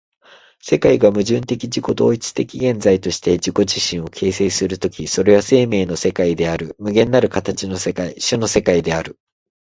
[0.59, 9.19] 世界が矛盾的自己同一的現在として自己自身を形成する時、それは生命の世界である、無限なる形の世界、種の世界である。